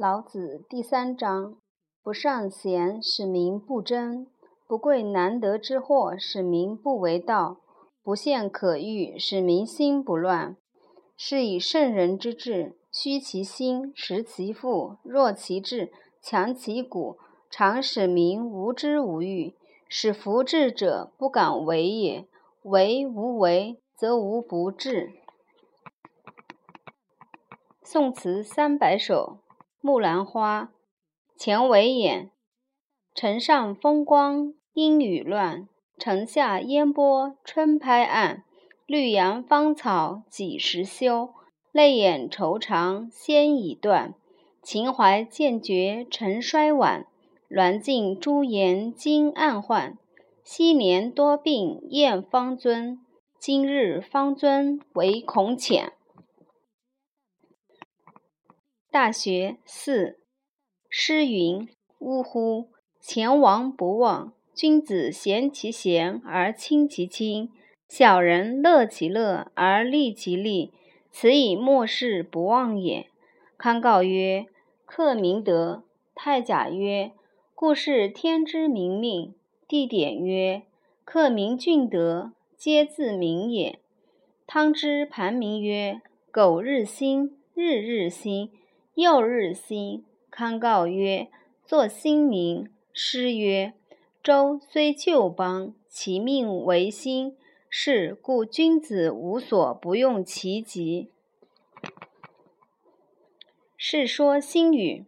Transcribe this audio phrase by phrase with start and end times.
[0.00, 1.56] 老子第三章：
[2.04, 4.26] 不尚贤，使民不争；
[4.68, 7.56] 不贵难得之货，使民不为盗；
[8.04, 10.56] 不陷可欲，使民心不乱。
[11.16, 15.90] 是以圣人之治，虚其心，实其腹，弱其志，
[16.22, 17.18] 强其骨，
[17.50, 19.56] 常使民无知无欲，
[19.88, 22.28] 使夫智者不敢为也。
[22.62, 25.14] 为无为，则无不治。
[27.82, 29.38] 宋词三百首。
[29.80, 30.72] 木兰花，
[31.36, 32.32] 钱维演。
[33.14, 38.42] 城上风光阴雨乱，城下烟波春拍岸。
[38.86, 41.30] 绿杨芳草几时休？
[41.70, 44.14] 泪眼愁肠先已断。
[44.64, 47.06] 情怀渐觉尘衰晚，
[47.48, 49.96] 鸾镜朱颜今暗换。
[50.42, 52.98] 昔年多病燕方尊，
[53.38, 55.92] 今日方尊唯恐浅。
[58.98, 60.18] 大学四
[60.90, 61.68] 诗云：
[62.00, 62.66] 呜呼！
[63.00, 67.48] 前王不忘，君子贤其贤而亲其亲，
[67.88, 70.72] 小人乐其乐而利其利，
[71.12, 73.06] 此以莫世不忘也。
[73.56, 74.46] 康告曰
[74.84, 75.84] ：“克明德。”
[76.16, 77.12] 太甲曰
[77.54, 79.32] ：“故是天之明命。”
[79.68, 80.62] 地点曰
[81.06, 83.78] ：“克明俊德，皆自明也。”
[84.48, 86.00] 汤之盘铭曰
[86.32, 88.50] ：“苟日新，日日新。”
[88.98, 91.28] 又日新，康告曰
[91.64, 93.72] ：“作新民。”诗曰
[94.24, 97.36] ：“周虽旧邦，其命维新。
[97.70, 101.10] 是故君子无所不用其极。”
[103.76, 105.04] 《世说新语》：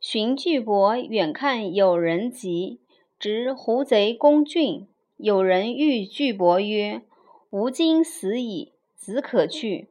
[0.00, 2.80] 荀巨伯远看有人疾，
[3.18, 4.88] 执胡贼攻郡。
[5.18, 7.02] 有人欲巨伯曰
[7.50, 9.88] ：“吾今死矣，子可去。”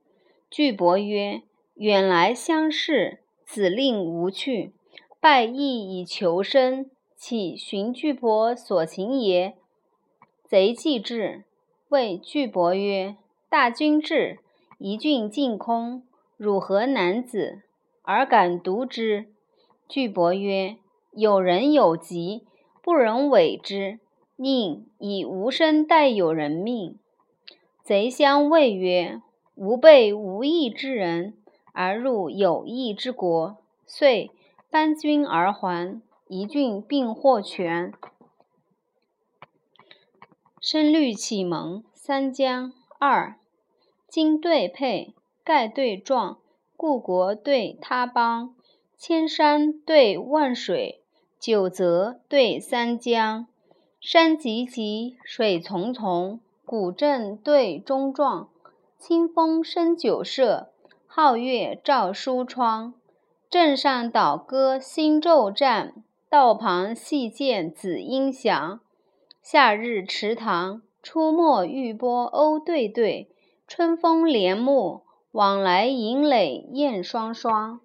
[0.50, 1.44] 巨伯曰：
[1.80, 4.74] 远来相视，子令无去，
[5.22, 9.54] 拜义以求生，岂寻巨伯所行也？
[10.44, 11.46] 贼既至，
[11.88, 13.16] 谓巨伯曰
[13.50, 14.40] ：“大军至，
[14.78, 16.04] 一郡尽空，
[16.36, 17.62] 汝何男子，
[18.02, 19.28] 而敢独之？”
[19.88, 20.76] 巨伯曰
[21.16, 22.44] ：“有人有疾，
[22.84, 24.00] 不忍违之，
[24.36, 27.00] 宁以无身代有人命。”
[27.82, 29.22] 贼相谓曰
[29.56, 31.36] ：“吾辈无义之人。”
[31.82, 33.56] 而入有义之国，
[33.88, 34.32] 遂
[34.70, 37.94] 班军而还，一郡并获全。
[40.60, 43.38] 声律启蒙三江二，
[44.10, 46.40] 今对配，盖对壮，
[46.76, 48.54] 故国对他邦，
[48.98, 51.00] 千山对万水，
[51.40, 53.48] 九泽对三江。
[54.02, 58.50] 山急急，水淙淙，古镇对中壮，
[58.98, 60.74] 清风生酒舍。
[61.12, 62.94] 皓月照书窗，
[63.50, 68.80] 镇上倒歌新昼战，道旁细见紫英翔。
[69.42, 73.28] 夏日池塘，出没玉波鸥对对，
[73.68, 77.80] 春风帘幕，往来银垒燕双双。